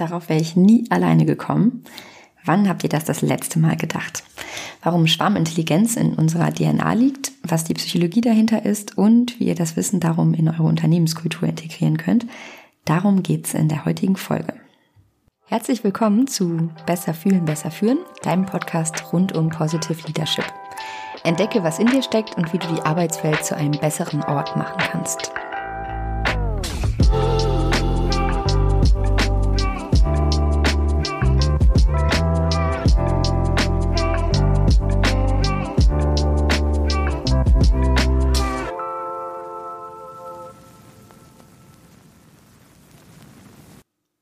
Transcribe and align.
Darauf 0.00 0.30
wäre 0.30 0.40
ich 0.40 0.56
nie 0.56 0.86
alleine 0.88 1.26
gekommen. 1.26 1.84
Wann 2.46 2.70
habt 2.70 2.84
ihr 2.84 2.88
das 2.88 3.04
das 3.04 3.20
letzte 3.20 3.58
Mal 3.58 3.76
gedacht? 3.76 4.24
Warum 4.82 5.06
Schwarmintelligenz 5.06 5.94
in 5.94 6.14
unserer 6.14 6.54
DNA 6.54 6.94
liegt, 6.94 7.32
was 7.42 7.64
die 7.64 7.74
Psychologie 7.74 8.22
dahinter 8.22 8.64
ist 8.64 8.96
und 8.96 9.38
wie 9.38 9.48
ihr 9.48 9.54
das 9.54 9.76
Wissen 9.76 10.00
darum 10.00 10.32
in 10.32 10.48
eure 10.48 10.62
Unternehmenskultur 10.62 11.46
integrieren 11.46 11.98
könnt, 11.98 12.24
darum 12.86 13.22
geht's 13.22 13.52
in 13.52 13.68
der 13.68 13.84
heutigen 13.84 14.16
Folge. 14.16 14.54
Herzlich 15.44 15.84
willkommen 15.84 16.26
zu 16.26 16.70
Besser 16.86 17.12
fühlen, 17.12 17.44
besser 17.44 17.70
führen, 17.70 17.98
deinem 18.22 18.46
Podcast 18.46 19.12
rund 19.12 19.36
um 19.36 19.50
Positive 19.50 20.06
Leadership. 20.06 20.46
Entdecke, 21.24 21.62
was 21.62 21.78
in 21.78 21.88
dir 21.88 22.02
steckt 22.02 22.38
und 22.38 22.54
wie 22.54 22.58
du 22.58 22.68
die 22.68 22.80
Arbeitswelt 22.80 23.44
zu 23.44 23.54
einem 23.54 23.72
besseren 23.72 24.22
Ort 24.22 24.56
machen 24.56 24.78
kannst. 24.78 25.30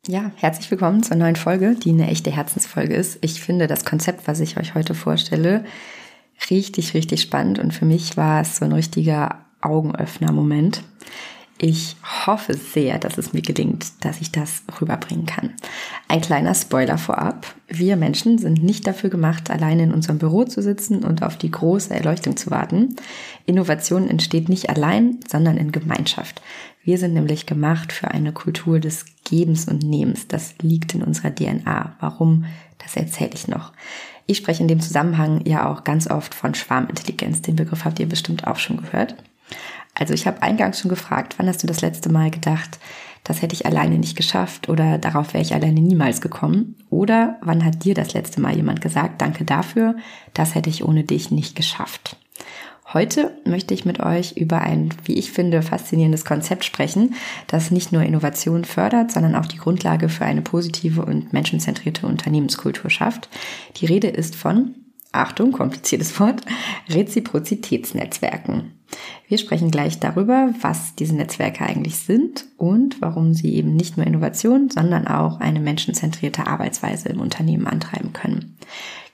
Ja, 0.09 0.31
herzlich 0.37 0.71
willkommen 0.71 1.03
zur 1.03 1.19
neuen 1.19 1.37
Folge, 1.37 1.75
die 1.75 1.91
eine 1.91 2.09
echte 2.09 2.31
Herzensfolge 2.31 2.95
ist. 2.95 3.19
Ich 3.21 3.43
finde 3.43 3.67
das 3.67 3.85
Konzept, 3.85 4.27
was 4.27 4.41
ich 4.41 4.57
euch 4.57 4.75
heute 4.75 4.95
vorstelle, 4.95 5.67
richtig, 6.49 6.95
richtig 6.95 7.21
spannend 7.21 7.59
und 7.59 7.75
für 7.75 7.85
mich 7.85 8.17
war 8.17 8.41
es 8.41 8.57
so 8.57 8.65
ein 8.65 8.73
richtiger 8.73 9.45
Augenöffner-Moment. 9.61 10.83
Ich 11.61 11.97
hoffe 12.27 12.55
sehr, 12.55 13.01
dass 13.01 13.19
es 13.19 13.33
mir 13.33 13.43
gelingt, 13.43 14.05
dass 14.05 14.21
ich 14.21 14.31
das 14.31 14.63
rüberbringen 14.81 15.27
kann. 15.27 15.55
Ein 16.07 16.21
kleiner 16.21 16.55
Spoiler 16.55 16.99
vorab. 16.99 17.53
Wir 17.67 17.97
Menschen 17.97 18.39
sind 18.39 18.63
nicht 18.63 18.87
dafür 18.87 19.11
gemacht, 19.11 19.51
alleine 19.51 19.83
in 19.83 19.93
unserem 19.93 20.19
Büro 20.19 20.45
zu 20.45 20.63
sitzen 20.63 21.03
und 21.05 21.25
auf 21.25 21.37
die 21.37 21.51
große 21.51 21.93
Erleuchtung 21.93 22.37
zu 22.37 22.53
warten. 22.53 22.95
Innovation 23.45 24.09
entsteht 24.09 24.49
nicht 24.49 24.71
allein, 24.71 25.19
sondern 25.29 25.57
in 25.57 25.73
Gemeinschaft. 25.73 26.41
Wir 26.85 26.97
sind 26.97 27.13
nämlich 27.13 27.45
gemacht 27.45 27.93
für 27.93 28.09
eine 28.09 28.33
Kultur 28.33 28.79
des 28.79 29.05
Gebens 29.25 29.67
und 29.67 29.83
Nehmens. 29.83 30.29
Das 30.29 30.55
liegt 30.63 30.95
in 30.95 31.03
unserer 31.03 31.35
DNA. 31.35 31.97
Warum? 31.99 32.45
Das 32.79 32.97
erzähle 32.97 33.33
ich 33.35 33.49
noch. 33.49 33.73
Ich 34.27 34.37
spreche 34.37 34.63
in 34.63 34.69
dem 34.69 34.81
Zusammenhang 34.81 35.45
ja 35.45 35.69
auch 35.69 35.83
ganz 35.83 36.09
oft 36.09 36.35
von 36.35 36.55
Schwarmintelligenz. 36.55 37.43
Den 37.43 37.57
Begriff 37.57 37.85
habt 37.85 37.99
ihr 37.99 38.09
bestimmt 38.09 38.47
auch 38.47 38.57
schon 38.57 38.77
gehört. 38.77 39.17
Also 39.99 40.15
ich 40.15 40.27
habe 40.27 40.43
eingangs 40.43 40.81
schon 40.81 40.89
gefragt, 40.89 41.35
wann 41.39 41.49
hast 41.49 41.63
du 41.63 41.67
das 41.67 41.81
letzte 41.81 42.11
Mal 42.11 42.31
gedacht, 42.31 42.79
das 43.25 43.43
hätte 43.43 43.55
ich 43.55 43.67
alleine 43.67 43.99
nicht 43.99 44.17
geschafft 44.17 44.69
oder 44.69 44.97
darauf 44.97 45.35
wäre 45.35 45.43
ich 45.43 45.55
alleine 45.55 45.81
niemals 45.81 46.21
gekommen? 46.21 46.77
Oder 46.89 47.39
wann 47.43 47.65
hat 47.65 47.85
dir 47.85 47.95
das 47.95 48.15
letzte 48.15 48.41
Mal 48.41 48.57
jemand 48.57 48.81
gesagt, 48.81 49.21
danke 49.21 49.45
dafür, 49.45 49.97
das 50.35 50.55
hätte 50.55 50.71
ich 50.71 50.85
ohne 50.85 51.05
dich 51.05 51.31
nicht 51.31 51.55
geschafft? 51.55 52.17
Heute 52.95 53.37
möchte 53.45 53.75
ich 53.75 53.85
mit 53.85 54.01
euch 54.01 54.39
über 54.39 54.63
ein, 54.63 54.89
wie 55.05 55.19
ich 55.19 55.31
finde, 55.31 55.61
faszinierendes 55.61 56.25
Konzept 56.25 56.65
sprechen, 56.65 57.15
das 57.47 57.71
nicht 57.71 57.93
nur 57.93 58.03
Innovation 58.03 58.65
fördert, 58.65 59.13
sondern 59.13 59.35
auch 59.35 59.45
die 59.45 59.59
Grundlage 59.59 60.09
für 60.09 60.25
eine 60.25 60.41
positive 60.41 61.05
und 61.05 61.35
menschenzentrierte 61.35 62.07
Unternehmenskultur 62.07 62.89
schafft. 62.89 63.29
Die 63.77 63.85
Rede 63.85 64.09
ist 64.09 64.37
von, 64.37 64.75
Achtung, 65.13 65.53
kompliziertes 65.53 66.19
Wort, 66.19 66.41
Reziprozitätsnetzwerken. 66.89 68.78
Wir 69.29 69.37
sprechen 69.37 69.71
gleich 69.71 70.01
darüber, 70.01 70.55
was 70.63 70.95
diese 70.95 71.15
Netzwerke 71.15 71.65
eigentlich 71.65 71.97
sind 71.97 72.47
und 72.57 73.03
warum 73.03 73.35
sie 73.35 73.55
eben 73.55 73.77
nicht 73.77 73.99
nur 73.99 74.07
Innovation, 74.07 74.71
sondern 74.71 75.07
auch 75.07 75.39
eine 75.39 75.61
menschenzentrierte 75.61 76.47
Arbeitsweise 76.47 77.11
im 77.11 77.21
Unternehmen 77.21 77.67
antreiben 77.67 78.15
können. 78.15 78.57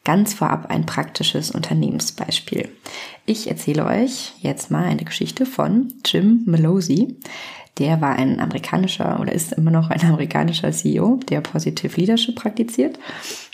Ganz 0.04 0.32
vorab 0.32 0.70
ein 0.70 0.86
praktisches 0.86 1.50
Unternehmensbeispiel. 1.50 2.68
Ich 3.26 3.48
erzähle 3.48 3.86
euch 3.86 4.34
jetzt 4.38 4.70
mal 4.70 4.84
eine 4.84 5.02
Geschichte 5.02 5.46
von 5.46 5.92
Jim 6.04 6.42
Malozzi. 6.46 7.16
Der 7.78 8.00
war 8.00 8.14
ein 8.14 8.38
amerikanischer 8.38 9.18
oder 9.18 9.32
ist 9.32 9.54
immer 9.54 9.72
noch 9.72 9.90
ein 9.90 10.02
amerikanischer 10.02 10.70
CEO, 10.70 11.18
der 11.28 11.40
Positive 11.40 12.00
Leadership 12.00 12.36
praktiziert. 12.36 13.00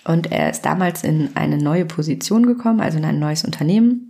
Und 0.04 0.30
er 0.30 0.50
ist 0.50 0.62
damals 0.62 1.04
in 1.04 1.30
eine 1.36 1.56
neue 1.56 1.86
Position 1.86 2.44
gekommen, 2.44 2.80
also 2.80 2.98
in 2.98 3.04
ein 3.06 3.18
neues 3.18 3.44
Unternehmen, 3.44 4.09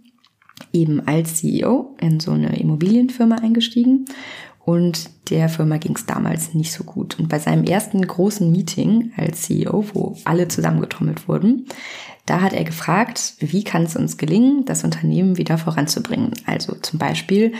eben 0.72 1.06
als 1.06 1.36
CEO 1.36 1.96
in 2.00 2.20
so 2.20 2.32
eine 2.32 2.58
Immobilienfirma 2.58 3.36
eingestiegen. 3.36 4.06
Und 4.64 5.10
der 5.30 5.48
Firma 5.48 5.78
ging 5.78 5.96
es 5.96 6.06
damals 6.06 6.54
nicht 6.54 6.72
so 6.72 6.84
gut. 6.84 7.18
Und 7.18 7.28
bei 7.28 7.38
seinem 7.38 7.64
ersten 7.64 8.06
großen 8.06 8.50
Meeting 8.50 9.12
als 9.16 9.42
CEO, 9.42 9.84
wo 9.94 10.16
alle 10.24 10.48
zusammengetrommelt 10.48 11.28
wurden, 11.28 11.66
da 12.26 12.40
hat 12.42 12.52
er 12.52 12.64
gefragt, 12.64 13.34
wie 13.40 13.64
kann 13.64 13.84
es 13.84 13.96
uns 13.96 14.16
gelingen, 14.16 14.64
das 14.66 14.84
Unternehmen 14.84 15.38
wieder 15.38 15.58
voranzubringen? 15.58 16.32
Also 16.46 16.74
zum 16.74 16.98
Beispiel, 16.98 17.54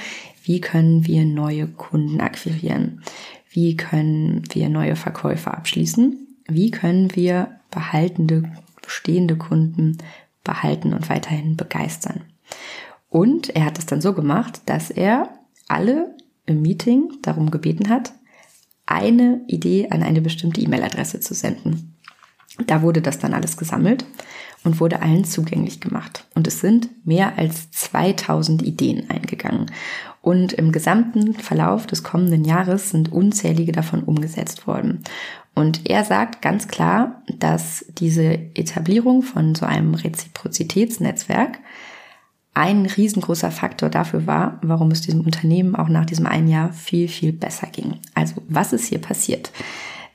wie 0.44 0.60
können 0.60 1.06
wir 1.06 1.24
neue 1.24 1.66
Kunden 1.66 2.20
akquirieren? 2.20 3.02
Wie 3.50 3.76
können 3.76 4.44
wir 4.52 4.68
neue 4.68 4.94
Verkäufe 4.94 5.52
abschließen? 5.52 6.28
Wie 6.46 6.70
können 6.70 7.14
wir 7.16 7.48
behaltende, 7.70 8.44
bestehende 8.82 9.36
Kunden 9.36 9.98
behalten 10.44 10.92
und 10.92 11.08
weiterhin 11.08 11.56
begeistern? 11.56 12.22
Und 13.10 13.54
er 13.54 13.66
hat 13.66 13.78
es 13.78 13.87
dann 13.87 14.00
so 14.00 14.15
gemacht, 14.15 14.62
dass 14.66 14.91
er 14.91 15.28
alle 15.69 16.16
im 16.47 16.62
Meeting 16.62 17.10
darum 17.22 17.50
gebeten 17.50 17.91
hat, 17.91 18.12
eine 18.87 19.43
Idee 19.47 19.88
an 19.91 20.03
eine 20.03 20.21
bestimmte 20.21 20.60
E-Mail-Adresse 20.60 21.21
zu 21.21 21.34
senden. 21.34 21.97
Da 22.66 22.82
wurde 22.82 23.03
das 23.03 23.19
dann 23.19 23.34
alles 23.34 23.56
gesammelt 23.56 24.04
und 24.65 24.81
wurde 24.81 25.03
allen 25.03 25.25
zugänglich 25.25 25.81
gemacht. 25.81 26.26
Und 26.34 26.47
es 26.47 26.60
sind 26.60 26.88
mehr 27.06 27.38
als 27.38 27.71
2000 27.71 28.62
Ideen 28.62 29.09
eingegangen. 29.09 29.71
Und 30.21 30.53
im 30.53 30.71
gesamten 30.71 31.34
Verlauf 31.34 31.87
des 31.87 32.03
kommenden 32.03 32.44
Jahres 32.44 32.91
sind 32.91 33.12
unzählige 33.12 33.72
davon 33.72 34.03
umgesetzt 34.03 34.66
worden. 34.66 35.03
Und 35.54 35.88
er 35.88 36.04
sagt 36.04 36.42
ganz 36.42 36.69
klar, 36.69 37.22
dass 37.38 37.87
diese 37.98 38.32
Etablierung 38.54 39.22
von 39.22 39.54
so 39.54 39.65
einem 39.65 39.94
Reziprozitätsnetzwerk 39.94 41.59
ein 42.54 42.86
riesengroßer 42.86 43.50
Faktor 43.50 43.88
dafür 43.88 44.26
war, 44.26 44.58
warum 44.62 44.90
es 44.90 45.00
diesem 45.00 45.20
Unternehmen 45.20 45.76
auch 45.76 45.88
nach 45.88 46.04
diesem 46.04 46.26
einen 46.26 46.48
Jahr 46.48 46.72
viel, 46.72 47.08
viel 47.08 47.32
besser 47.32 47.68
ging. 47.68 47.98
Also 48.14 48.42
was 48.48 48.72
ist 48.72 48.86
hier 48.86 48.98
passiert? 48.98 49.52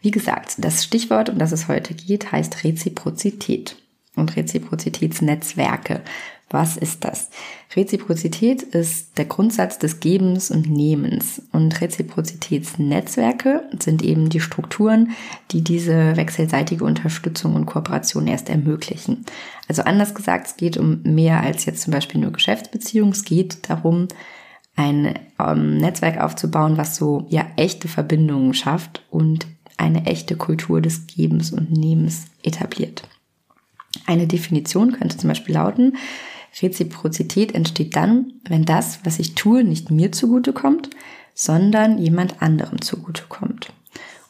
Wie 0.02 0.12
gesagt, 0.12 0.56
das 0.58 0.84
Stichwort, 0.84 1.30
um 1.30 1.38
das 1.38 1.52
es 1.52 1.68
heute 1.68 1.94
geht, 1.94 2.32
heißt 2.32 2.64
Reziprozität 2.64 3.78
und 4.16 4.36
Reziprozitätsnetzwerke. 4.36 6.02
Was 6.50 6.78
ist 6.78 7.04
das? 7.04 7.30
Reziprozität 7.76 8.62
ist 8.62 9.18
der 9.18 9.26
Grundsatz 9.26 9.80
des 9.80 10.00
Gebens 10.00 10.52
und 10.52 10.70
Nehmens. 10.70 11.42
Und 11.52 11.82
Reziprozitätsnetzwerke 11.82 13.64
sind 13.80 14.04
eben 14.04 14.30
die 14.30 14.40
Strukturen, 14.40 15.12
die 15.52 15.64
diese 15.64 16.16
wechselseitige 16.16 16.86
Unterstützung 16.86 17.56
und 17.56 17.66
Kooperation 17.66 18.28
erst 18.28 18.50
ermöglichen. 18.50 19.26
Also 19.68 19.82
anders 19.82 20.14
gesagt, 20.14 20.48
es 20.48 20.56
geht 20.56 20.78
um 20.78 21.02
mehr 21.02 21.42
als 21.42 21.66
jetzt 21.66 21.82
zum 21.82 21.92
Beispiel 21.92 22.22
nur 22.22 22.32
Geschäftsbeziehungen. 22.32 23.14
Es 23.14 23.26
geht 23.26 23.68
darum, 23.68 24.08
ein 24.76 25.18
ähm, 25.40 25.78
Netzwerk 25.78 26.22
aufzubauen, 26.22 26.78
was 26.78 26.96
so 26.96 27.26
ja 27.30 27.48
echte 27.56 27.88
Verbindungen 27.88 28.54
schafft 28.54 29.04
und 29.10 29.48
eine 29.78 30.06
echte 30.06 30.36
Kultur 30.36 30.82
des 30.82 31.08
Gebens 31.08 31.52
und 31.52 31.72
Nehmens 31.72 32.26
etabliert. 32.44 33.08
Eine 34.06 34.28
Definition 34.28 34.92
könnte 34.92 35.18
zum 35.18 35.30
Beispiel 35.30 35.56
lauten, 35.56 35.98
Reziprozität 36.62 37.54
entsteht 37.54 37.96
dann, 37.96 38.34
wenn 38.48 38.66
das, 38.66 39.00
was 39.04 39.20
ich 39.20 39.36
tue, 39.36 39.64
nicht 39.64 39.92
mir 39.92 40.12
zugutekommt, 40.12 40.90
sondern 41.34 41.98
jemand 41.98 42.42
anderem 42.42 42.82
zugutekommt. 42.82 43.74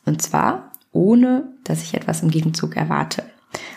Und 0.05 0.21
zwar 0.21 0.71
ohne, 0.91 1.43
dass 1.63 1.83
ich 1.83 1.93
etwas 1.93 2.23
im 2.23 2.31
Gegenzug 2.31 2.75
erwarte. 2.75 3.23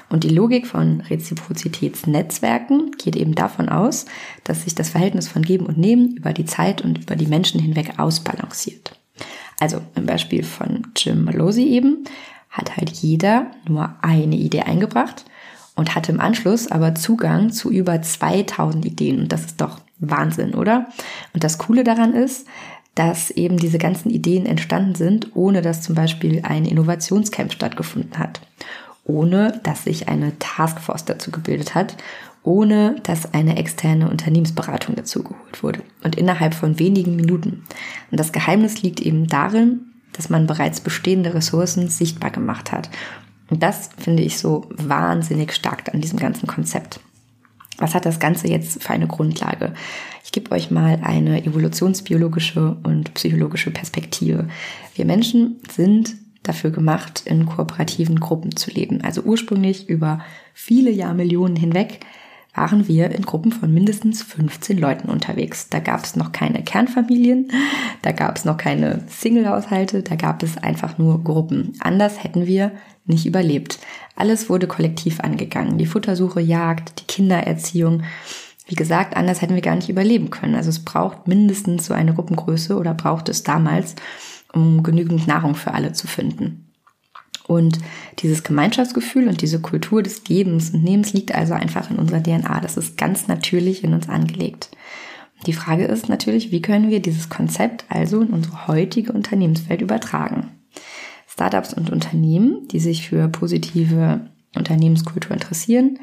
Und 0.09 0.25
die 0.25 0.31
Logik 0.31 0.67
von 0.67 1.03
Reziprozitätsnetzwerken 1.03 2.93
geht 2.93 3.17
eben 3.17 3.35
davon 3.35 3.69
aus, 3.69 4.07
dass 4.45 4.65
sich 4.65 4.75
das 4.75 4.89
Verhältnis 4.89 5.29
von 5.29 5.43
Geben 5.43 5.67
und 5.67 5.79
Nehmen 5.79 6.17
über 6.17 6.33
die 6.33 6.47
Zeit 6.47 6.83
und 6.83 6.99
über 6.99 7.17
die 7.17 7.27
Menschen 7.27 7.61
hinweg 7.61 7.99
ausbalanciert. 7.99 8.99
Also 9.61 9.81
im 9.95 10.07
Beispiel 10.07 10.45
von 10.45 10.87
Jim 10.97 11.25
Malozzi 11.25 11.65
eben 11.65 12.05
hat 12.49 12.77
halt 12.77 12.91
jeder 12.91 13.51
nur 13.69 13.95
eine 14.01 14.37
Idee 14.37 14.63
eingebracht 14.63 15.25
und 15.79 15.95
hatte 15.95 16.11
im 16.11 16.21
Anschluss 16.21 16.71
aber 16.71 16.97
Zugang 16.97 17.51
zu 17.53 17.71
über 17.71 18.03
2000 18.03 18.85
Ideen. 18.85 19.21
Und 19.21 19.33
das 19.33 19.45
ist 19.45 19.61
doch 19.61 19.79
Wahnsinn, 20.01 20.55
oder? 20.55 20.89
Und 21.33 21.45
das 21.45 21.57
Coole 21.57 21.85
daran 21.85 22.15
ist, 22.15 22.49
dass 22.97 23.31
eben 23.31 23.59
diese 23.59 23.79
ganzen 23.79 24.11
Ideen 24.11 24.45
entstanden 24.45 24.97
sind, 24.97 25.37
ohne 25.37 25.63
dass 25.63 25.83
zum 25.83 25.95
Beispiel 25.95 26.41
ein 26.43 26.65
Innovationscamp 26.65 27.53
stattgefunden 27.53 28.19
hat, 28.19 28.41
ohne 29.05 29.61
dass 29.63 29.85
sich 29.85 30.09
eine 30.09 30.37
Taskforce 30.41 31.05
dazu 31.05 31.31
gebildet 31.31 31.77
hat, 31.77 31.97
ohne 32.43 32.97
dass 33.05 33.33
eine 33.33 33.57
externe 33.57 34.11
Unternehmensberatung 34.11 34.97
dazu 34.97 35.23
geholt 35.23 35.63
wurde 35.63 35.83
und 36.03 36.17
innerhalb 36.17 36.55
von 36.55 36.81
wenigen 36.81 37.15
Minuten. 37.15 37.63
Und 38.11 38.19
das 38.19 38.33
Geheimnis 38.33 38.83
liegt 38.83 38.99
eben 38.99 39.29
darin, 39.29 39.83
dass 40.13 40.29
man 40.29 40.49
bereits 40.49 40.81
bestehende 40.81 41.35
Ressourcen 41.35 41.89
sichtbar 41.89 42.33
gemacht 42.33 42.73
hat. 42.73 42.91
Und 43.51 43.63
das 43.63 43.91
finde 43.99 44.23
ich 44.23 44.39
so 44.39 44.67
wahnsinnig 44.71 45.53
stark 45.53 45.93
an 45.93 46.01
diesem 46.01 46.19
ganzen 46.19 46.47
Konzept. 46.47 47.01
Was 47.79 47.95
hat 47.95 48.07
das 48.07 48.19
Ganze 48.19 48.49
jetzt 48.49 48.83
für 48.83 48.91
eine 48.91 49.07
Grundlage? 49.07 49.73
Ich 50.25 50.33
gebe 50.33 50.51
euch 50.51 50.71
mal 50.71 51.01
eine 51.03 51.45
evolutionsbiologische 51.45 52.77
und 52.83 53.15
psychologische 53.15 53.71
Perspektive. 53.71 54.49
Wir 54.95 55.05
Menschen 55.05 55.61
sind 55.71 56.17
dafür 56.43 56.71
gemacht, 56.71 57.23
in 57.25 57.47
kooperativen 57.47 58.19
Gruppen 58.21 58.57
zu 58.57 58.71
leben. 58.71 59.03
Also 59.03 59.23
ursprünglich 59.23 59.89
über 59.89 60.21
viele 60.55 60.91
Jahrmillionen 60.91 61.57
hinweg 61.57 62.01
waren 62.59 62.89
wir 62.89 63.13
in 63.13 63.23
Gruppen 63.23 63.53
von 63.53 63.73
mindestens 63.73 64.21
15 64.25 64.79
Leuten 64.79 65.09
unterwegs. 65.09 65.69
Da 65.69 65.79
gab 65.79 66.03
es 66.03 66.17
noch 66.17 66.33
keine 66.33 66.65
Kernfamilien, 66.65 67.53
da 68.03 68.11
gab 68.11 68.37
es 68.37 68.45
noch 68.45 68.57
keine 68.57 69.05
Single-Haushalte, 69.07 70.03
da 70.03 70.17
gab 70.17 70.43
es 70.43 70.59
einfach 70.59 70.99
nur 70.99 71.23
Gruppen. 71.23 71.75
Anders 71.79 72.25
hätten 72.25 72.47
wir 72.47 72.73
nicht 73.07 73.27
überlebt. 73.27 73.79
Alles 74.17 74.51
wurde 74.51 74.67
kollektiv 74.67 75.21
angegangen. 75.21 75.79
Die 75.79 75.87
Futtersuche, 75.87 76.41
Jagd, 76.41 77.01
die 77.01 77.07
Kindererziehung. 77.07 78.03
Wie 78.67 78.75
gesagt, 78.75 79.17
anders 79.17 79.41
hätten 79.41 79.55
wir 79.55 79.63
gar 79.63 79.77
nicht 79.77 79.89
überleben 79.89 80.31
können. 80.31 80.57
Also 80.57 80.71
es 80.71 80.85
braucht 80.85 81.29
mindestens 81.29 81.87
so 81.87 81.95
eine 81.95 82.13
Gruppengröße 82.13 82.77
oder 82.77 82.93
braucht 82.93 83.29
es 83.29 83.45
damals, 83.45 83.95
um 84.53 84.83
genügend 84.83 85.29
Nahrung 85.29 85.55
für 85.55 85.75
alle 85.75 85.93
zu 85.93 86.09
finden. 86.09 86.68
Und 87.49 87.79
dieses 88.19 88.45
Gemeinschaftsgefühl 88.45 89.27
und 89.27 89.41
diese 89.41 89.59
Kultur 89.61 90.03
des 90.03 90.23
Gebens 90.23 90.71
und 90.71 90.85
Nehmens 90.85 91.15
liegt 91.15 91.35
also 91.35 91.55
einfach 91.55 91.91
in 91.91 91.97
unserer 91.97 92.23
DNA. 92.23 92.61
Das 92.61 92.77
ist 92.77 92.99
ganz 92.99 93.27
natürlich 93.27 93.83
in 93.83 93.95
uns 93.95 94.09
angelegt. 94.09 94.71
Die 95.47 95.55
Frage 95.55 95.87
ist 95.87 96.11
natürlich, 96.11 96.53
wie 96.53 96.61
können 96.61 96.91
wir 96.91 97.01
dieses 97.01 97.31
Konzept 97.31 97.87
also 97.89 98.21
in 98.21 98.29
unsere 98.29 98.69
heutige 98.69 99.13
Unternehmenswelt 99.13 99.81
übertragen? 99.81 100.51
Startups 101.27 101.73
und 101.73 101.91
Unternehmen, 101.91 102.69
die 102.69 102.81
sich 102.81 103.09
für 103.09 103.29
positive 103.29 104.29
Unternehmenskultur 104.55 105.33
interessieren, 105.33 105.99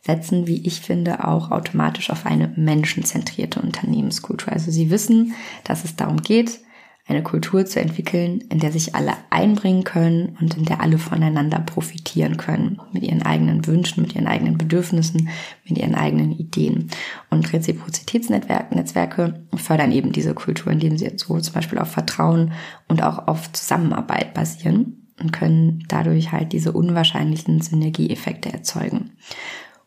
setzen, 0.00 0.48
wie 0.48 0.66
ich 0.66 0.80
finde, 0.80 1.28
auch 1.28 1.52
automatisch 1.52 2.10
auf 2.10 2.26
eine 2.26 2.52
menschenzentrierte 2.56 3.60
Unternehmenskultur. 3.60 4.52
Also 4.52 4.72
sie 4.72 4.90
wissen, 4.90 5.34
dass 5.62 5.84
es 5.84 5.94
darum 5.94 6.16
geht, 6.16 6.60
eine 7.10 7.22
Kultur 7.22 7.66
zu 7.66 7.80
entwickeln, 7.80 8.42
in 8.48 8.60
der 8.60 8.72
sich 8.72 8.94
alle 8.94 9.12
einbringen 9.30 9.84
können 9.84 10.36
und 10.40 10.56
in 10.56 10.64
der 10.64 10.80
alle 10.80 10.98
voneinander 10.98 11.58
profitieren 11.58 12.36
können, 12.36 12.80
mit 12.92 13.02
ihren 13.02 13.22
eigenen 13.22 13.66
Wünschen, 13.66 14.02
mit 14.02 14.14
ihren 14.14 14.26
eigenen 14.26 14.56
Bedürfnissen, 14.56 15.28
mit 15.68 15.78
ihren 15.78 15.94
eigenen 15.94 16.32
Ideen. 16.32 16.88
Und 17.28 17.52
Reziprozitätsnetzwerke 17.52 19.44
fördern 19.56 19.92
eben 19.92 20.12
diese 20.12 20.34
Kultur, 20.34 20.72
indem 20.72 20.96
sie 20.96 21.10
so 21.16 21.38
zum 21.38 21.54
Beispiel 21.54 21.78
auf 21.78 21.90
Vertrauen 21.90 22.52
und 22.88 23.02
auch 23.02 23.26
auf 23.26 23.52
Zusammenarbeit 23.52 24.32
basieren 24.32 25.08
und 25.20 25.32
können 25.32 25.84
dadurch 25.88 26.32
halt 26.32 26.52
diese 26.52 26.72
unwahrscheinlichen 26.72 27.60
Synergieeffekte 27.60 28.52
erzeugen. 28.52 29.12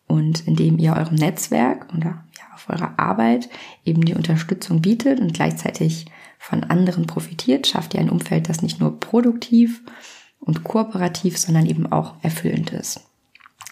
Und 0.07 0.47
indem 0.47 0.77
ihr 0.77 0.93
eurem 0.93 1.15
Netzwerk 1.15 1.87
oder 1.95 2.23
ja, 2.37 2.43
auf 2.53 2.69
eurer 2.69 2.99
Arbeit 2.99 3.49
eben 3.83 4.05
die 4.05 4.13
Unterstützung 4.13 4.81
bietet 4.81 5.19
und 5.19 5.33
gleichzeitig 5.33 6.05
von 6.43 6.65
anderen 6.65 7.07
profitiert, 7.07 7.67
schafft 7.67 7.93
ihr 7.93 8.01
ein 8.01 8.09
Umfeld, 8.09 8.49
das 8.49 8.61
nicht 8.61 8.81
nur 8.81 8.99
produktiv 8.99 9.81
und 10.39 10.65
kooperativ, 10.65 11.37
sondern 11.37 11.65
eben 11.65 11.89
auch 11.89 12.15
erfüllend 12.21 12.71
ist. 12.71 12.99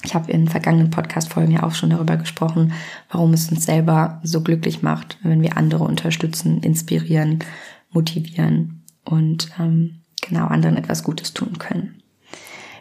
Ich 0.04 0.16
habe 0.16 0.32
in 0.32 0.48
vergangenen 0.48 0.90
Podcast-Folgen 0.90 1.52
ja 1.52 1.64
auch 1.64 1.74
schon 1.74 1.90
darüber 1.90 2.16
gesprochen, 2.16 2.72
warum 3.10 3.34
es 3.34 3.52
uns 3.52 3.66
selber 3.66 4.22
so 4.24 4.42
glücklich 4.42 4.82
macht, 4.82 5.18
wenn 5.22 5.42
wir 5.42 5.58
andere 5.58 5.84
unterstützen, 5.84 6.64
inspirieren, 6.64 7.40
motivieren 7.92 8.84
und 9.04 9.50
ähm, 9.60 10.00
genau 10.22 10.48
anderen 10.48 10.78
etwas 10.78 11.04
Gutes 11.04 11.34
tun 11.34 11.60
können. 11.60 12.02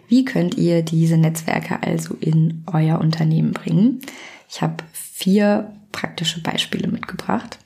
Wie 0.06 0.24
könnt 0.24 0.56
ihr 0.56 0.82
diese 0.82 1.16
Netzwerke 1.16 1.82
also 1.82 2.14
in 2.20 2.62
euer 2.66 3.00
Unternehmen 3.00 3.52
bringen? 3.52 4.00
Ich 4.48 4.62
habe 4.62 4.84
vier 4.92 5.72
praktische 5.92 6.42
Beispiele 6.42 6.88
mitgebracht. 6.88 7.58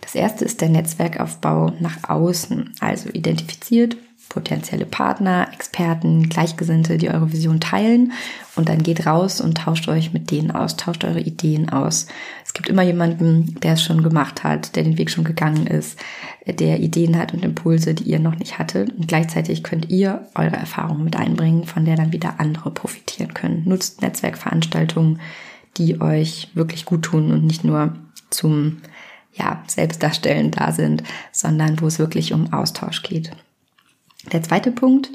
Das 0.00 0.14
erste 0.14 0.44
ist 0.44 0.60
der 0.60 0.68
Netzwerkaufbau 0.68 1.72
nach 1.80 2.08
außen, 2.08 2.74
also 2.80 3.10
identifiziert 3.10 3.96
potenzielle 4.28 4.86
Partner, 4.86 5.48
Experten, 5.52 6.28
Gleichgesinnte, 6.28 6.98
die 6.98 7.08
eure 7.08 7.32
Vision 7.32 7.60
teilen 7.60 8.12
und 8.54 8.68
dann 8.68 8.82
geht 8.82 9.06
raus 9.06 9.40
und 9.40 9.58
tauscht 9.58 9.88
euch 9.88 10.12
mit 10.12 10.30
denen 10.30 10.50
aus, 10.50 10.76
tauscht 10.76 11.04
eure 11.04 11.20
Ideen 11.20 11.70
aus. 11.70 12.06
Es 12.44 12.52
gibt 12.52 12.68
immer 12.68 12.82
jemanden, 12.82 13.58
der 13.62 13.74
es 13.74 13.82
schon 13.82 14.02
gemacht 14.02 14.44
hat, 14.44 14.76
der 14.76 14.82
den 14.82 14.98
Weg 14.98 15.10
schon 15.10 15.24
gegangen 15.24 15.66
ist, 15.66 15.98
der 16.46 16.80
Ideen 16.80 17.16
hat 17.16 17.34
und 17.34 17.44
Impulse, 17.44 17.94
die 17.94 18.04
ihr 18.04 18.18
noch 18.18 18.36
nicht 18.36 18.58
hattet 18.58 18.90
und 18.90 19.08
gleichzeitig 19.08 19.62
könnt 19.62 19.90
ihr 19.90 20.26
eure 20.34 20.56
Erfahrungen 20.56 21.04
mit 21.04 21.16
einbringen, 21.16 21.64
von 21.64 21.84
der 21.84 21.96
dann 21.96 22.12
wieder 22.12 22.38
andere 22.38 22.70
profitieren 22.70 23.32
können. 23.32 23.62
Nutzt 23.64 24.02
Netzwerkveranstaltungen, 24.02 25.20
die 25.78 26.00
euch 26.00 26.48
wirklich 26.54 26.84
gut 26.84 27.02
tun 27.02 27.32
und 27.32 27.44
nicht 27.44 27.64
nur 27.64 27.94
zum 28.30 28.78
ja, 29.34 29.62
Selbstdarstellen 29.66 30.50
da 30.50 30.72
sind, 30.72 31.02
sondern 31.32 31.80
wo 31.80 31.86
es 31.86 31.98
wirklich 31.98 32.32
um 32.32 32.52
Austausch 32.52 33.02
geht. 33.02 33.30
Der 34.32 34.42
zweite 34.42 34.72
Punkt, 34.72 35.10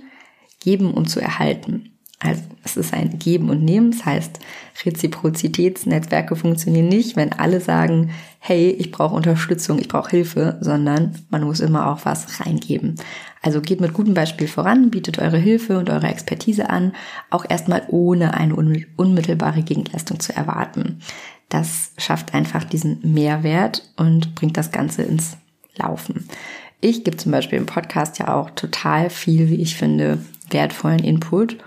geben 0.60 0.94
und 0.94 1.10
zu 1.10 1.19
erhalten. 1.19 1.92
Also 2.23 2.44
es 2.63 2.77
ist 2.77 2.94
ein 2.94 3.18
Geben 3.18 3.50
und 3.50 3.63
Nehmen, 3.63 3.91
das 3.91 4.06
heißt 4.06 4.39
Reziprozitätsnetzwerke 4.85 6.35
funktionieren 6.35 6.88
nicht, 6.88 7.15
wenn 7.15 7.33
alle 7.33 7.59
sagen, 7.59 8.12
hey, 8.38 8.69
ich 8.69 8.91
brauche 8.91 9.15
Unterstützung, 9.15 9.79
ich 9.79 9.88
brauche 9.88 10.12
Hilfe, 10.12 10.57
sondern 10.62 11.15
man 11.31 11.44
muss 11.44 11.59
immer 11.59 11.88
auch 11.88 12.06
was 12.06 12.39
reingeben. 12.39 12.95
Also 13.41 13.59
geht 13.59 13.81
mit 13.81 13.94
gutem 13.94 14.13
Beispiel 14.13 14.47
voran, 14.47 14.91
bietet 14.91 15.18
eure 15.18 15.39
Hilfe 15.39 15.79
und 15.79 15.89
eure 15.89 16.07
Expertise 16.07 16.69
an, 16.69 16.94
auch 17.31 17.44
erstmal 17.50 17.83
ohne 17.88 18.35
eine 18.35 18.56
unmittelbare 18.56 19.63
Gegenleistung 19.63 20.19
zu 20.19 20.35
erwarten. 20.35 21.00
Das 21.50 21.91
schafft 21.97 22.35
einfach 22.35 22.63
diesen 22.63 23.00
Mehrwert 23.01 23.91
und 23.97 24.35
bringt 24.35 24.57
das 24.57 24.71
Ganze 24.71 25.01
ins 25.01 25.38
Laufen. 25.75 26.27
Ich 26.81 27.03
gebe 27.03 27.18
zum 27.18 27.31
Beispiel 27.31 27.57
im 27.57 27.65
Podcast 27.65 28.19
ja 28.19 28.33
auch 28.35 28.51
total 28.51 29.09
viel, 29.09 29.50
wie 29.50 29.62
ich 29.62 29.75
finde, 29.75 30.19
wertvollen 30.50 31.03
Input, 31.03 31.57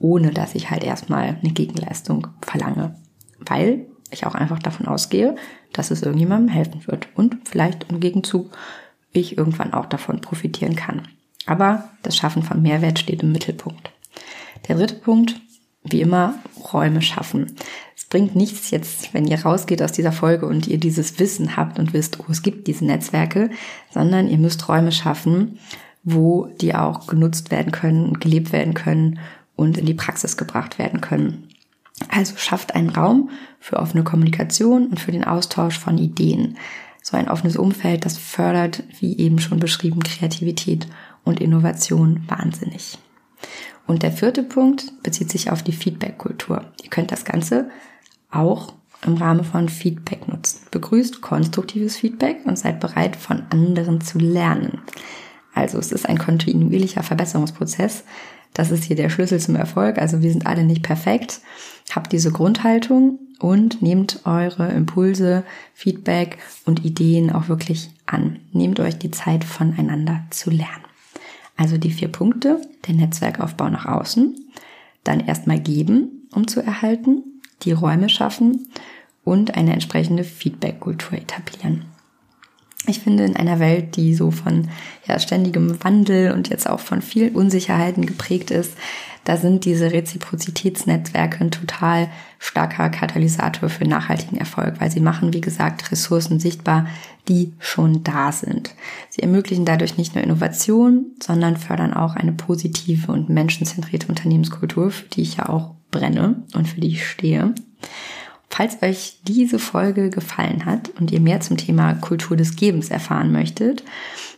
ohne 0.00 0.32
dass 0.32 0.56
ich 0.56 0.70
halt 0.70 0.82
erstmal 0.82 1.38
eine 1.40 1.52
Gegenleistung 1.52 2.26
verlange. 2.42 2.96
Weil 3.38 3.86
ich 4.10 4.26
auch 4.26 4.34
einfach 4.34 4.58
davon 4.58 4.86
ausgehe, 4.86 5.36
dass 5.72 5.92
es 5.92 6.02
irgendjemandem 6.02 6.48
helfen 6.48 6.86
wird 6.86 7.08
und 7.14 7.36
vielleicht 7.48 7.86
im 7.90 8.00
Gegenzug 8.00 8.50
ich 9.12 9.38
irgendwann 9.38 9.72
auch 9.72 9.86
davon 9.86 10.20
profitieren 10.20 10.74
kann. 10.74 11.02
Aber 11.46 11.90
das 12.02 12.16
Schaffen 12.16 12.42
von 12.42 12.62
Mehrwert 12.62 12.98
steht 12.98 13.22
im 13.22 13.32
Mittelpunkt. 13.32 13.92
Der 14.68 14.76
dritte 14.76 14.94
Punkt, 14.94 15.40
wie 15.84 16.00
immer, 16.00 16.34
Räume 16.72 17.02
schaffen. 17.02 17.56
Es 17.96 18.04
bringt 18.04 18.36
nichts 18.36 18.70
jetzt, 18.70 19.14
wenn 19.14 19.26
ihr 19.26 19.40
rausgeht 19.40 19.82
aus 19.82 19.92
dieser 19.92 20.12
Folge 20.12 20.46
und 20.46 20.66
ihr 20.66 20.78
dieses 20.78 21.18
Wissen 21.18 21.56
habt 21.56 21.78
und 21.78 21.92
wisst, 21.92 22.20
oh, 22.20 22.24
es 22.30 22.42
gibt 22.42 22.66
diese 22.66 22.84
Netzwerke, 22.84 23.50
sondern 23.90 24.28
ihr 24.28 24.38
müsst 24.38 24.68
Räume 24.68 24.92
schaffen, 24.92 25.58
wo 26.02 26.46
die 26.60 26.74
auch 26.74 27.06
genutzt 27.06 27.50
werden 27.50 27.72
können, 27.72 28.20
gelebt 28.20 28.52
werden 28.52 28.74
können 28.74 29.18
und 29.60 29.76
in 29.76 29.84
die 29.84 29.94
Praxis 29.94 30.38
gebracht 30.38 30.78
werden 30.78 31.02
können. 31.02 31.48
Also 32.08 32.34
schafft 32.38 32.74
einen 32.74 32.88
Raum 32.88 33.28
für 33.60 33.76
offene 33.76 34.02
Kommunikation 34.02 34.86
und 34.86 34.98
für 34.98 35.12
den 35.12 35.24
Austausch 35.24 35.78
von 35.78 35.98
Ideen. 35.98 36.56
So 37.02 37.16
ein 37.18 37.28
offenes 37.28 37.56
Umfeld, 37.56 38.06
das 38.06 38.16
fördert, 38.16 38.82
wie 39.00 39.18
eben 39.18 39.38
schon 39.38 39.60
beschrieben, 39.60 40.02
Kreativität 40.02 40.86
und 41.24 41.40
Innovation 41.40 42.22
wahnsinnig. 42.26 42.98
Und 43.86 44.02
der 44.02 44.12
vierte 44.12 44.42
Punkt 44.42 45.02
bezieht 45.02 45.30
sich 45.30 45.50
auf 45.50 45.62
die 45.62 45.72
Feedback-Kultur. 45.72 46.64
Ihr 46.82 46.88
könnt 46.88 47.12
das 47.12 47.26
Ganze 47.26 47.68
auch 48.30 48.72
im 49.04 49.14
Rahmen 49.14 49.44
von 49.44 49.68
Feedback 49.68 50.26
nutzen. 50.26 50.60
Begrüßt 50.70 51.20
konstruktives 51.20 51.96
Feedback 51.96 52.38
und 52.44 52.58
seid 52.58 52.80
bereit, 52.80 53.16
von 53.16 53.42
anderen 53.50 54.00
zu 54.00 54.18
lernen. 54.18 54.80
Also 55.54 55.78
es 55.78 55.92
ist 55.92 56.08
ein 56.08 56.18
kontinuierlicher 56.18 57.02
Verbesserungsprozess. 57.02 58.04
Das 58.54 58.70
ist 58.70 58.84
hier 58.84 58.96
der 58.96 59.10
Schlüssel 59.10 59.40
zum 59.40 59.56
Erfolg. 59.56 59.98
Also 59.98 60.22
wir 60.22 60.30
sind 60.30 60.46
alle 60.46 60.64
nicht 60.64 60.82
perfekt. 60.82 61.40
Habt 61.94 62.12
diese 62.12 62.32
Grundhaltung 62.32 63.18
und 63.38 63.80
nehmt 63.80 64.20
eure 64.24 64.68
Impulse, 64.68 65.44
Feedback 65.74 66.38
und 66.66 66.84
Ideen 66.84 67.30
auch 67.30 67.48
wirklich 67.48 67.90
an. 68.06 68.38
Nehmt 68.52 68.80
euch 68.80 68.98
die 68.98 69.10
Zeit 69.10 69.44
voneinander 69.44 70.24
zu 70.30 70.50
lernen. 70.50 70.84
Also 71.56 71.78
die 71.78 71.90
vier 71.90 72.08
Punkte, 72.08 72.60
der 72.86 72.94
Netzwerkaufbau 72.94 73.68
nach 73.68 73.86
außen, 73.86 74.34
dann 75.04 75.20
erstmal 75.20 75.60
geben, 75.60 76.28
um 76.32 76.46
zu 76.46 76.60
erhalten, 76.60 77.22
die 77.62 77.72
Räume 77.72 78.08
schaffen 78.08 78.68
und 79.24 79.56
eine 79.56 79.72
entsprechende 79.72 80.24
Feedback-Kultur 80.24 81.18
etablieren. 81.18 81.84
Ich 82.90 83.00
finde, 83.00 83.24
in 83.24 83.36
einer 83.36 83.60
Welt, 83.60 83.96
die 83.96 84.14
so 84.14 84.32
von 84.32 84.68
ja, 85.06 85.18
ständigem 85.18 85.82
Wandel 85.84 86.32
und 86.32 86.48
jetzt 86.48 86.68
auch 86.68 86.80
von 86.80 87.02
vielen 87.02 87.34
Unsicherheiten 87.34 88.04
geprägt 88.04 88.50
ist, 88.50 88.72
da 89.24 89.36
sind 89.36 89.64
diese 89.64 89.92
Reziprozitätsnetzwerke 89.92 91.40
ein 91.40 91.50
total 91.50 92.08
starker 92.38 92.88
Katalysator 92.88 93.68
für 93.68 93.84
nachhaltigen 93.84 94.38
Erfolg, 94.38 94.80
weil 94.80 94.90
sie 94.90 95.00
machen, 95.00 95.32
wie 95.32 95.42
gesagt, 95.42 95.92
Ressourcen 95.92 96.40
sichtbar, 96.40 96.86
die 97.28 97.52
schon 97.58 98.02
da 98.02 98.32
sind. 98.32 98.74
Sie 99.10 99.22
ermöglichen 99.22 99.66
dadurch 99.66 99.96
nicht 99.98 100.14
nur 100.14 100.24
Innovation, 100.24 101.12
sondern 101.22 101.58
fördern 101.58 101.92
auch 101.92 102.16
eine 102.16 102.32
positive 102.32 103.12
und 103.12 103.28
menschenzentrierte 103.28 104.08
Unternehmenskultur, 104.08 104.90
für 104.90 105.08
die 105.10 105.22
ich 105.22 105.36
ja 105.36 105.48
auch 105.48 105.74
brenne 105.90 106.42
und 106.54 106.66
für 106.66 106.80
die 106.80 106.88
ich 106.88 107.06
stehe. 107.06 107.54
Falls 108.50 108.82
euch 108.82 109.20
diese 109.22 109.58
Folge 109.58 110.10
gefallen 110.10 110.66
hat 110.66 110.90
und 110.98 111.12
ihr 111.12 111.20
mehr 111.20 111.40
zum 111.40 111.56
Thema 111.56 111.94
Kultur 111.94 112.36
des 112.36 112.56
Gebens 112.56 112.90
erfahren 112.90 113.32
möchtet, 113.32 113.84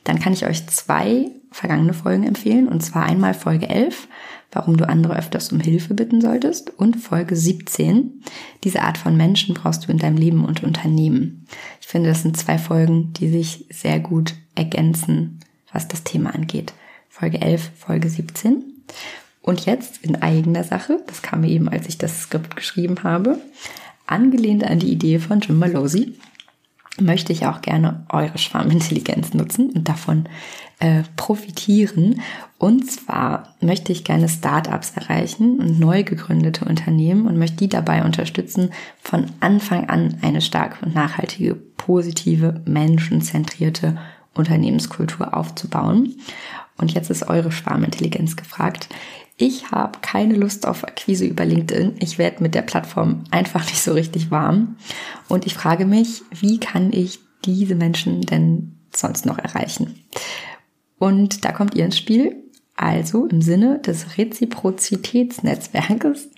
dann 0.05 0.21
kann 0.21 0.35
ich 0.35 0.47
euch 0.47 0.67
zwei 0.67 1.31
vergangene 1.51 1.95
Folgen 1.95 2.25
empfehlen. 2.25 2.69
Und 2.69 2.83
zwar 2.83 3.05
einmal 3.05 3.35
Folge 3.35 3.69
11, 3.69 4.09
warum 4.53 4.77
du 4.77 4.89
andere 4.89 5.17
öfters 5.17 5.51
um 5.51 5.61
Hilfe 5.61 5.95
bitten 5.95 6.21
solltest, 6.21 6.71
und 6.79 6.97
Folge 6.97 7.35
17, 7.35 8.23
diese 8.65 8.83
Art 8.83 8.99
von 8.99 9.17
Menschen 9.17 9.55
brauchst 9.55 9.87
du 9.87 9.91
in 9.91 9.99
deinem 9.99 10.19
Leben 10.19 10.45
und 10.45 10.63
Unternehmen. 10.63 11.47
Ich 11.81 11.87
finde, 11.87 12.11
das 12.11 12.23
sind 12.23 12.37
zwei 12.37 12.59
Folgen, 12.59 13.13
die 13.15 13.31
sich 13.31 13.67
sehr 13.71 13.99
gut 13.99 14.35
ergänzen, 14.55 15.41
was 15.73 15.89
das 15.89 16.05
Thema 16.05 16.35
angeht. 16.35 16.75
Folge 17.09 17.41
11, 17.41 17.71
Folge 17.77 18.11
17. 18.11 18.63
Und 19.41 19.67
jetzt 19.67 20.03
in 20.03 20.23
eigener 20.23 20.65
Sache, 20.65 21.03
das 21.07 21.23
kam 21.23 21.41
mir 21.41 21.49
eben, 21.49 21.69
als 21.69 21.89
ich 21.89 21.99
das 21.99 22.23
Skript 22.23 22.55
geschrieben 22.57 23.03
habe, 23.03 23.41
angelehnt 24.07 24.65
an 24.65 24.79
die 24.79 24.93
Idee 24.93 25.19
von 25.19 25.41
Jim 25.41 25.59
Malosi, 25.59 26.15
möchte 27.01 27.33
ich 27.33 27.47
auch 27.47 27.63
gerne 27.63 28.05
eure 28.11 28.37
Schwarmintelligenz 28.37 29.33
nutzen 29.33 29.71
und 29.71 29.89
davon 29.89 30.29
äh, 30.79 31.05
profitieren. 31.17 32.21
Und 32.59 32.91
zwar 32.91 33.55
möchte 33.61 33.93
ich 33.93 34.05
gerne 34.05 34.29
Startups 34.29 34.91
erreichen 34.91 35.59
und 35.59 35.81
neu 35.81 36.03
gegründete 36.03 36.65
Unternehmen 36.65 37.27
und 37.27 37.39
möchte 37.39 37.57
die 37.57 37.69
dabei 37.69 38.05
unterstützen, 38.05 38.71
von 39.01 39.27
Anfang 39.41 39.89
an 39.89 40.19
eine 40.23 40.43
starke 40.43 40.85
und 40.85 40.95
nachhaltige, 40.95 41.55
positive, 41.55 42.61
menschenzentrierte 42.67 43.99
Unternehmenskultur 44.35 45.37
aufzubauen. 45.37 46.17
Und 46.79 46.93
jetzt 46.93 47.11
ist 47.11 47.29
eure 47.29 47.53
Schwarmintelligenz 47.53 48.37
gefragt. 48.37 48.89
Ich 49.43 49.73
habe 49.73 49.99
keine 50.03 50.37
Lust 50.37 50.69
auf 50.69 50.85
Akquise 50.85 51.25
über 51.25 51.45
LinkedIn. 51.45 51.97
Ich 51.99 52.17
werde 52.17 52.45
mit 52.45 52.55
der 52.55 52.63
Plattform 52.63 53.25
einfach 53.33 53.67
nicht 53.67 53.83
so 53.83 53.93
richtig 53.93 54.31
warm. 54.31 54.77
Und 55.27 55.47
ich 55.47 55.55
frage 55.55 55.85
mich, 55.85 56.23
wie 56.31 56.61
kann 56.61 56.93
ich 56.93 57.19
diese 57.45 57.75
Menschen 57.75 58.21
denn 58.21 58.77
sonst 58.95 59.27
noch 59.27 59.39
erreichen? 59.39 59.99
Und 61.01 61.45
da 61.45 61.51
kommt 61.51 61.75
ihr 61.75 61.85
ins 61.85 61.99
Spiel. 61.99 62.37
Also 62.77 63.27
im 63.27 63.43
Sinne 63.43 63.81
des 63.81 64.17
Reziprozitätsnetzwerkes, 64.17 66.29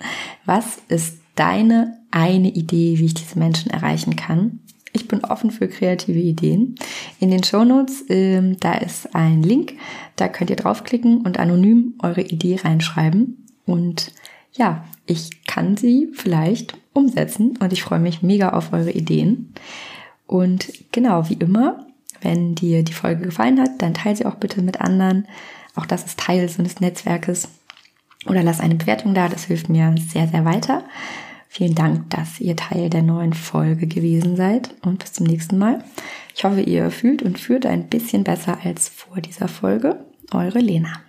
was 0.45 0.79
ist 0.87 1.19
deine 1.35 1.99
eine 2.09 2.49
Idee, 2.49 2.97
wie 2.97 3.05
ich 3.05 3.13
diese 3.13 3.37
Menschen 3.37 3.69
erreichen 3.69 4.15
kann? 4.15 4.61
Ich 4.95 5.09
bin 5.09 5.25
offen 5.25 5.51
für 5.51 5.67
kreative 5.67 6.19
Ideen. 6.19 6.75
In 7.19 7.29
den 7.29 7.43
Shownotes, 7.43 8.05
ähm, 8.07 8.57
da 8.61 8.75
ist 8.75 9.13
ein 9.13 9.43
Link, 9.43 9.73
da 10.15 10.29
könnt 10.29 10.49
ihr 10.49 10.55
draufklicken 10.55 11.21
und 11.21 11.37
anonym 11.37 11.95
eure 12.01 12.21
Idee 12.21 12.59
reinschreiben. 12.63 13.45
Und 13.65 14.13
ja, 14.53 14.85
ich 15.05 15.45
kann 15.47 15.75
sie 15.75 16.09
vielleicht 16.13 16.77
umsetzen 16.93 17.57
und 17.57 17.73
ich 17.73 17.83
freue 17.83 17.99
mich 17.99 18.21
mega 18.21 18.49
auf 18.51 18.71
eure 18.71 18.91
Ideen. 18.91 19.53
Und 20.27 20.71
genau, 20.93 21.29
wie 21.29 21.33
immer, 21.33 21.85
wenn 22.21 22.55
dir 22.55 22.81
die 22.83 22.93
Folge 22.93 23.25
gefallen 23.25 23.59
hat, 23.59 23.81
dann 23.81 23.93
teile 23.93 24.15
sie 24.15 24.25
auch 24.25 24.35
bitte 24.35 24.61
mit 24.61 24.79
anderen. 24.79 25.27
Auch 25.75 25.85
das 25.85 26.05
ist 26.05 26.19
Teil 26.19 26.47
so 26.47 26.59
eines 26.59 26.79
Netzwerkes. 26.79 27.49
Oder 28.27 28.43
lass 28.43 28.61
eine 28.61 28.75
Bewertung 28.75 29.13
da, 29.13 29.27
das 29.27 29.43
hilft 29.43 29.67
mir 29.67 29.93
sehr, 30.09 30.29
sehr 30.29 30.45
weiter. 30.45 30.85
Vielen 31.57 31.73
Dank, 31.73 32.09
dass 32.09 32.41
ihr 32.41 32.57
Teil 32.57 32.89
der 32.89 33.01
neuen 33.01 33.31
Folge 33.31 33.87
gewesen 33.87 34.35
seid 34.35 34.75
und 34.81 34.99
bis 34.99 35.13
zum 35.13 35.25
nächsten 35.25 35.57
Mal. 35.57 35.85
Ich 36.35 36.43
hoffe, 36.43 36.59
ihr 36.59 36.91
fühlt 36.91 37.23
und 37.23 37.39
führt 37.39 37.65
ein 37.65 37.87
bisschen 37.87 38.25
besser 38.25 38.57
als 38.65 38.89
vor 38.89 39.21
dieser 39.21 39.47
Folge. 39.47 40.03
Eure 40.33 40.59
Lena. 40.59 41.04